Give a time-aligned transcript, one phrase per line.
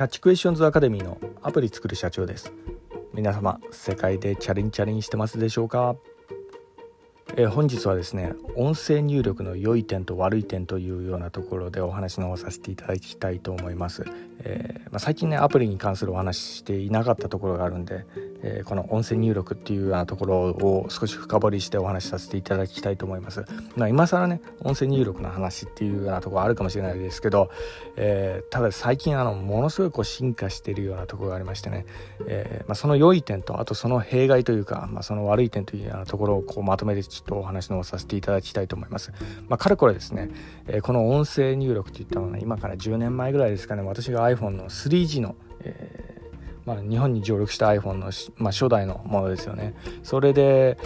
[0.00, 2.54] キャッチクエスチョンズアカデミーのアプリ作る社長です。
[3.12, 5.94] 皆様世界でチャレンチャリンしてますでしょうか？
[7.36, 14.06] え、本日はですね音声入力の良い点と悪い点というようなところでお話の方させていただきたいと思います、
[14.38, 18.06] えー、まあ、最近ねアプリに関するお話していなかったところがあるんで、
[18.42, 23.44] えー、この音声入力っていうようなところを少し深掘りしてお話しさせていただきたいと思います、
[23.76, 27.50] まあ、今更ね音声入力の話っていうようなところあるかもしれないですけど、
[27.96, 31.86] えただ最近あのものすごいこう進化しているようなところがありましてね、
[32.26, 39.12] えまあ、その良い点とあとその弊害というか、まあ、その悪い点というようなところをこうまとめてちょっとお話の方させていただきたいと思います。
[39.48, 40.30] まあ、かれこれですね、
[40.66, 46.09] え、この音声入力といったものはね今から10年前ぐらいですかね、私が iPhone の 3G の、えー
[46.64, 49.74] まあ、日本に上陸した iPhone の、まあ、初代のものですよね。
[50.02, 50.78] それで、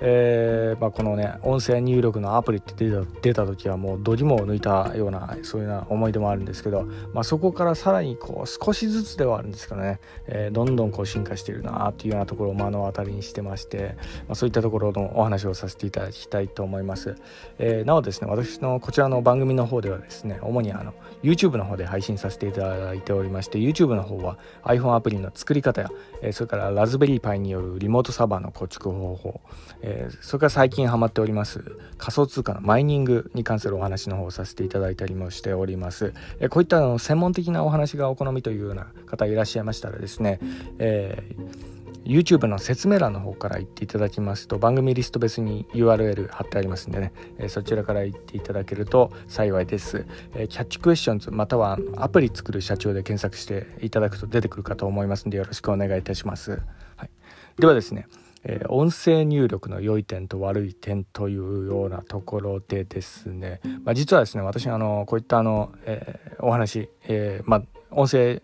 [0.00, 17.16] えーまあ、このね音声入力のアプリって出た出た時はもうどぎもを抜いたようなそういうような思い出もあるんですけど、まあ、そこからさらにこう少しずつではあるんですけどね、えー、どんどんこう進化してるなっていうようなところを目の当たりにしてまして、まあ、そういったところのお話をさせていただきたいと思います、
[17.58, 25.90] えー、なおですね私のこちらの番組の方ではですね主にあの YouTube の方で配信させていただいておりまして YouTube の方は iPhone アプリの作り方や、
[26.22, 29.40] えー、それからラズベリーパイによるリモートサーバーの構築方法、
[29.82, 31.64] えー、えそれから最近ハマっております
[31.98, 36.14] 仮想通貨のマイニングに関するお話の方をさせていただいたりもしております。
[36.38, 40.38] えこういったの専門的なお話がお好みというような方いらっしゃいましたらですね、
[40.78, 56.62] えー YouTube の説明欄の方から行っていただきますと番組リスト別に URL 貼ってありますんでね、えー、そちらから行っていただけると幸いです、えー、キャッチクエスチョンズまたはアプリ作る社長で検索していただくと出てくるかと思いますんでよろしくお願いいたします、
[56.96, 57.10] はい、
[57.58, 58.06] ではですね
[58.44, 68.42] えー、音声入力の良い点と悪い点というようなところでですね、まあ、実はですね私あのこういったあの、えー、お話、えー、まあ、音声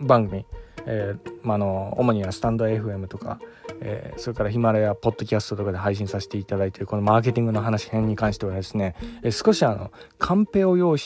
[0.00, 0.44] 番組、
[0.86, 3.40] えまあの主にはスタンド FM とか、
[3.80, 10.98] えー、それからヒマラヤポッドキャストとかで配信させていただいているこのマーケティングの話編に関してはですね、えー、少しあのカンペを用意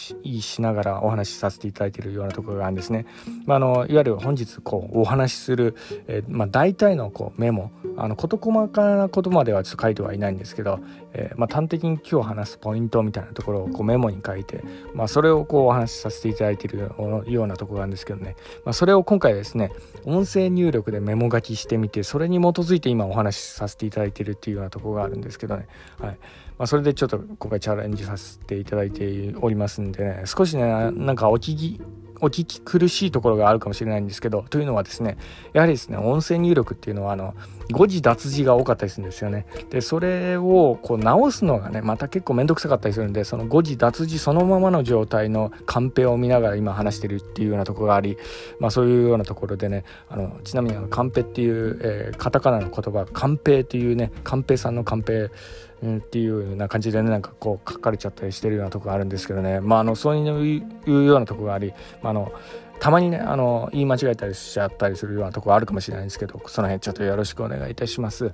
[0.42, 3.06] しながらお話しさせていただいているようなところがあるんですね、
[3.46, 5.76] まあ、あのいわゆる本日こうお話しする、
[6.06, 10.80] えー、まあ、大体のこうメモあの事細かなことまではちょっと書いてはいないんですけど、
[11.12, 14.62] えー、まあ、端的に今日話すポイントみたいなところをこうメモに書いて、
[14.94, 16.90] まあ、それをこうお話しさせていただいている
[17.26, 19.70] ようなところなんですけどね、まあ、それを今回ですね
[20.04, 25.66] 音音声入力でメモ書きしてみてそれに基づいて今お話しさせていただいてるっていうようなとこがあるんですけどね、
[25.98, 26.18] はい。
[26.62, 30.62] まあ、それでちょっと今回チャレンジさせていただいておりますんでね少しね
[30.92, 31.80] なんかお聞き
[32.20, 35.18] お聞き苦しいところがあるかもしれないんですけどというのはですね
[35.54, 37.34] やはりですね音声入力っていうのはあの
[37.72, 39.44] 誤字脱字が多かったりするんですよね。
[39.70, 48.16] でそれをこう直すのがねまた結構面倒くさかったりするんでその誤字脱字そのままの状態のカンペを見ながら今話してるっていうようなところがあり、
[48.60, 55.32] まあ、そういうようなところでねあのちなみにあのカンペっていう、えー、カタカナの言葉カンペっていうねカンペさんのカンペ
[55.82, 61.72] っていうような感じでねなんかこう書かれちゃったりしてるようなとこがあるんですけどねまああのそういうようなとこがあり、
[62.02, 62.32] まあ、あの
[62.78, 68.32] たまにねあの言い間違えたりしちゃったりするようなとこあるかもしれないんですけどその辺ちょっとよろしくお願いいたします。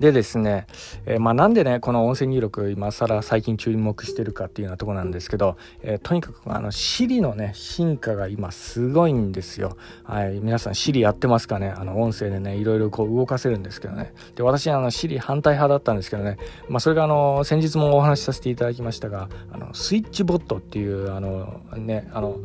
[0.00, 0.66] でですね、
[1.06, 9.76] えー、まあ、なんでねこの音声入力今更最近注目してるかっていうようなとこなんですけど、えー、とにかくあの Siri のね進化が今すごいんですよ。
[10.02, 11.68] はい皆さん Siri やってますかね？
[11.76, 14.12] あの音声でねいろいろこう動かせるんですけどね。
[14.34, 16.38] で私あの Siri 反対派だったんですけどね。
[16.68, 22.38] まあそれがあの先日もお話しさせていただきましたがあのスイッチボットっていうあのねあの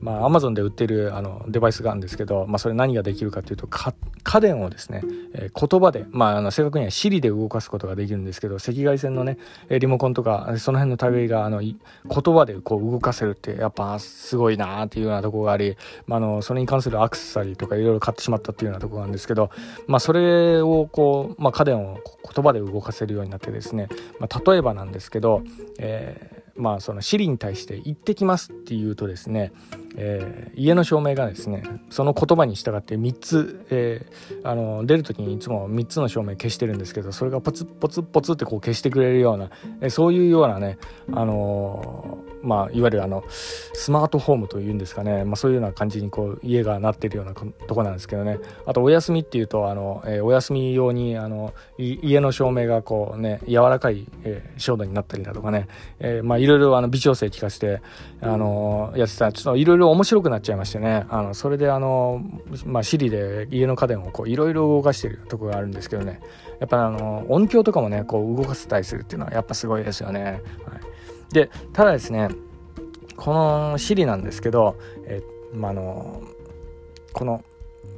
[0.00, 3.94] まあ、Amazon で売ってるあのデバイスがあるんですけど、まあ、それ何ができるかというと家
[4.40, 5.02] 電をですね、
[5.34, 9.38] えー、言葉で、まあ、あの正確には Siri で動かすことができるんですけど赤外線のね
[9.68, 19.50] リモコンとかその辺の類があの言葉でこう動かせるってやっぱすごいなっていうようなところがあり、まあ、あのそれに関するアクセサリーとかいろいろ買ってしまったっていうようなところなんですけど、
[19.86, 21.98] まあ、それをこう、まあ、家電を
[22.34, 23.88] 言葉で動かせるようになってですね、
[24.18, 25.42] まあ、例えばなんですけど、
[25.78, 29.52] えーまあそのシリに対して「行ってきます」って言うとですね、
[29.96, 39.50] えー、家の照明がですねその言葉に従って3つ、えー、あの出る時にいつも3つの照明消してるんですけどそれがポツポツポツってこう消してくれるような、
[39.80, 40.78] えー、そういうようなね
[41.12, 48.38] あのまあいわゆるあのスマートホームというんですかね、まあ、そういうような感じにこう家がなってるようなとこなんですけどね。
[48.66, 55.68] あとお休みっていうとあの、えお休み用にあの家の照明がこうね柔らかい、え照度になったりだとかね、
[55.98, 57.80] えまあいろいろあの微調整聞かせて、
[58.20, 59.32] あのやってた。
[59.32, 62.22] ちょっといろいろろ面白くなっちゃいましてね、あのそれであの、
[62.66, 66.20] まあ、シリで家の家電をこういろいろ動かしてるとこがあるんですけどね、
[66.60, 70.42] やっぱあの音響とかもね、こう動かせたりするっていうのはやっぱすごいですよね。
[70.64, 70.76] は
[71.30, 72.28] い、で、ただですね、
[73.16, 74.76] このシリなんですけど、
[75.06, 75.22] え
[75.54, 76.22] まあ、の
[77.12, 77.44] この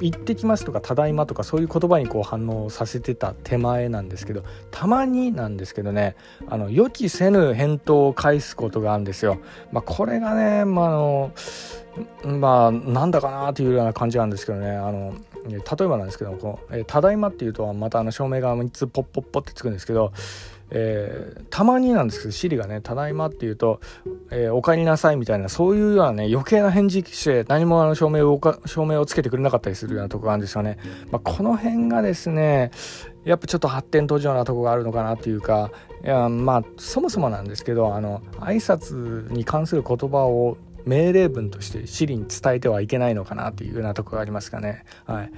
[0.00, 6.16] 行ってきますとかただいまとかそういう言葉にこう反応させてた手前なんですけどたまになんですけどね
[6.48, 9.38] あの予期せぬ返答を返すことがあるんですよ。
[9.72, 11.32] まあ、これがね、ま、あの
[12.24, 15.14] まあなんだかなというような感じなんですけどねあの
[15.48, 20.12] 例えばなんですけどこう、えただいまっていうとまたあの照明が3つポッポッポってつくんですけど
[20.70, 23.80] えー、たまになんですけどシリがね「ただいま」って言うと
[24.30, 30.78] 「えー、お帰りなさい」みたいなそういうようなね余計な返事して何もあの照明を照明をつけてくれなかったりするようなとこがあるんですよね。
[31.10, 32.72] まあ、この辺がですね
[33.24, 35.70] やっぱちょっと発展途上なとこがあるのかなっていうか
[36.04, 44.84] いやまあそもそもなんですけどあの挨拶に関する言葉を命令文としてシリに伝えてはいけないのかなっていうようなとこがありますかね。
[45.04, 45.32] はい、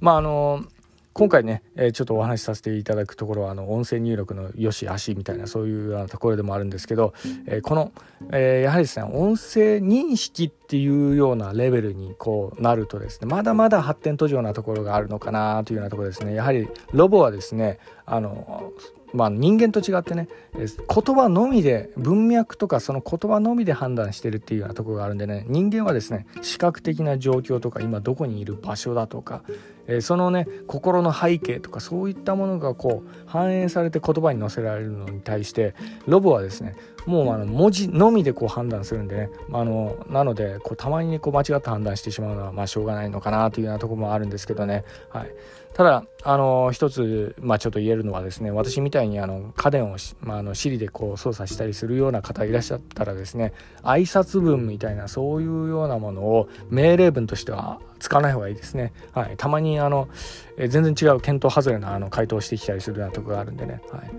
[0.00, 0.64] まああの
[1.12, 7.14] 今回ね、えー、ちょっとお話しさせていただくところはあの音声入力の良し悪しみたいなそういうようなところでもあるんですけど、
[7.46, 7.92] えー、この、
[8.32, 18.72] えー、やはりですね音声認識っていうようなレベルにこうなるとですねまだまだ発展途上なところがあるのかなというようなところですねやはりロボはですねあの
[19.12, 29.42] まあ、人間と違ってね言葉のみで文脈とかその言葉のみで判断してるっていうようなところがあるんでね人間はですね視覚的な状況とか今どこにいる場所だとか、
[29.86, 35.74] えー、そのね心の背景とかそういったものがこう反映されて言葉に載せられるのに対して
[36.06, 45.30] ロボはですねもうあの文字のみでこう判断するんでねあのなのでこうたまにこう間違った判断してしまうのはまあしょうがないのかなというようなところもあるんですけどね、はい、
[45.72, 53.52] ただあの一つ、まあ、ちょっと言えるのはですね私みたいにあの家電を、まあ、あの Siri でこう操作したりするような方いらっしゃったらですね
[53.82, 58.92] 挨拶文みたいなそういうようなものを命令文としては使わない方がいいですね。
[59.12, 60.08] はい、たまにあの、
[60.56, 63.82] え全然違う検討外れなあの回答をしてきたりするようなとこがあるんでね。
[63.92, 64.10] はい、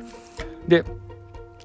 [0.68, 0.86] で、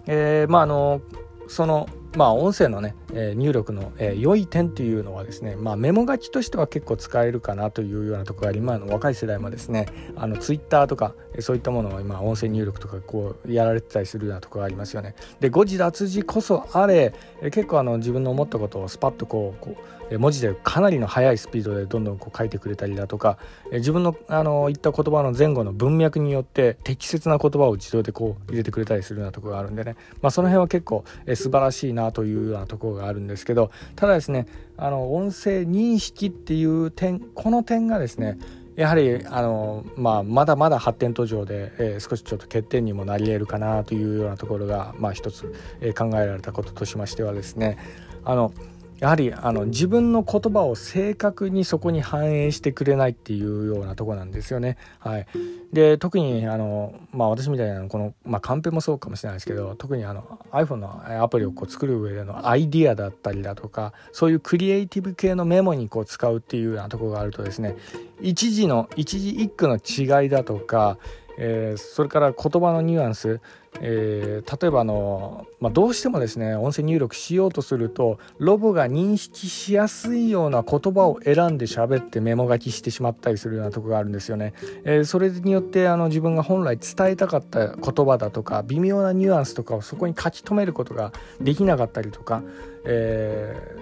[0.06, 1.02] えー、まああの
[1.46, 9.86] そのまあ、音声のね、え、入力の、え、良い点っていうのはですね、まあ、メモ書きとしては結構使えるかなというようなところが今の若い世代もですね
[10.16, 15.14] あのツイッターとかそういったものを今音声入力とかこうやられてたりするようなところがありますよね。
[15.40, 19.76] で誤字脱字こそあれ、結構あの自分の思ったことをスパッとこうこ
[20.10, 23.38] う文字でかなりの速いスピードでどんどんこう書いてくれたりだとか
[23.72, 31.04] 自分のあの言った言葉の前後の文脈によって適切な言葉を自動でこう入れてくれたりするようなところがあるんでね、まあ、その辺は結構
[31.34, 38.38] 素晴らしいなというようなところがあるんですけどただですねあの音声認識っていう点この点がですね
[38.76, 47.78] やはりあの、まあ、まだまだ発展途上で、えー、少しちょっと欠点にもなり得るかなというようなところが、まあ、一つ、え、考えられたこととしましてはですね
[48.22, 48.52] あの
[48.98, 54.78] やはりあの自分の言葉を正確にそこに反映してくれないっていうようなとこなんですよね。
[54.98, 55.26] はい、
[55.72, 67.76] で特にあの、まあ、私みたいなこの、まあ、カンペもそうかもしれないですけど特にあの iPhone のアプリをこう作る上でのアイディアだったりだとかそういうクリエイティブ系のメモにこう使うっていうようなところがあるとですね
[68.20, 70.98] 一時の一字一句の違いだとか
[71.38, 73.40] えー、それから言葉のニュアンス、
[73.80, 84.54] えー、例えばあの、まあ、どうしてもですね音声入力しようとするとロボが認識しやすいような言葉を選んで喋ってメモ書きしてしまったりするようなとこがあるんですよね。
[84.84, 92.42] えー、それによってあの自分が本来伝えたかった言葉だとか微妙なニュアンスとかをそこに書き留めることができなかったりとか、
[92.86, 93.76] え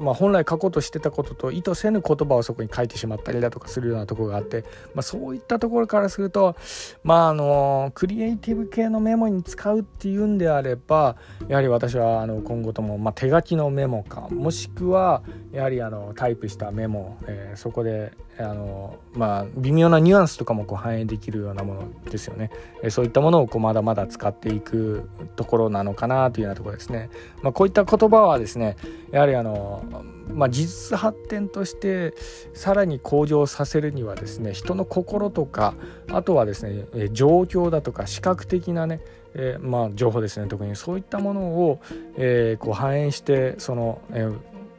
[0.00, 4.64] まあ、本来書こうとしてたことと意図せぬ言葉をそこに書いてしまったりだとかするようなとこがあって、
[4.94, 6.56] まあ、そういったところからすると、
[7.04, 11.16] まあ、あのクリエイティブ系のメモに使うっていうんであれば
[11.48, 22.50] やはり私はあの今後とも、まあ、手書きのメモかもしくはやはりあのタイプしたメモ、えー、そこであの、まあ、微妙なニュアンスとかもこう反映できるようなものですよね、
[22.82, 27.10] え、そういったものをこうまだまだ使っていくところなのかなというようなところですね、
[27.42, 28.76] まあ、こういった言葉はですね
[29.10, 29.84] やはりあの
[30.32, 32.14] まあ、技術発展として
[32.54, 35.74] さらに向上させるにはですね人の心とか
[36.08, 39.00] あとはですね状況だとか視覚的なね
[39.34, 40.48] えー、まあ、情報ですね。
[40.48, 41.80] 特にそういったものを、
[42.16, 44.36] えー、こう反映してその、えー、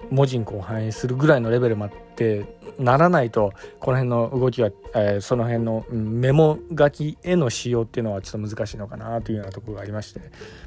[0.10, 1.90] 文字にこう反映するぐらいのレベルま
[2.22, 2.46] で
[2.78, 10.22] ならないとこの辺の動きは、えー、その辺のメモ書きへの使用っていうのはちょっと難しいのかなというようなところがありまして、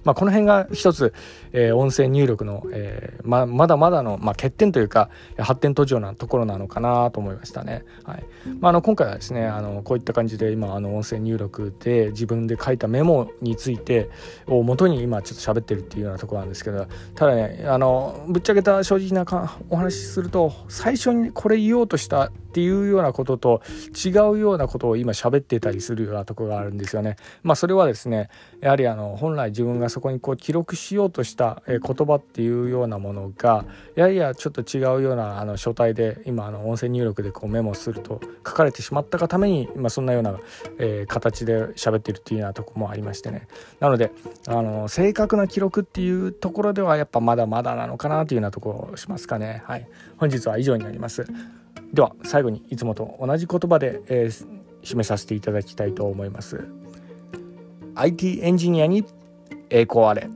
[0.04, 1.12] まあ、この辺が一つ、
[1.52, 7.84] えー、音声入力の、えー、ままだまだの、まあ、欠点というか発展途上なところなのかなと思いましたね。
[8.04, 8.24] はい
[8.60, 14.10] まあ、あの今回はですねあのこういった感じで今あの音声入力で自分で書いたメモについて
[14.46, 19.24] を元に今ちょっと喋ってるっていうようなところなんですけどただねあのぶっちゃけた正直な
[19.70, 23.60] お話しすると最初にここれ言おうとしたっていうようなことと
[24.02, 27.16] 違うようなことを今喋ってたりするようなとこがあるんですよね。
[27.42, 28.30] まあそれはですね
[28.62, 40.38] やはりあの本来自分がそこにこう記録しようとした言葉っていうようなものがややちょっと違うようなあの書体で今あの音声入力でこうメモすると書かれてしまったがために今そんなような、
[40.78, 43.48] え、形で喋ってるっていうようなとこもありましてね。
[43.80, 44.12] なので
[44.48, 49.62] あの正確な記録っていうところではやっぱまだまだなのかなというようなとこをしますかね。
[49.66, 49.86] はい。
[50.16, 51.26] 本日は以上になります。
[51.92, 54.46] では最後にいつもと同じ言葉で、えー、
[54.82, 56.66] 締めさせていただきたいと思います。
[57.94, 59.04] IT エンジニアに
[59.70, 60.28] 栄光あれ。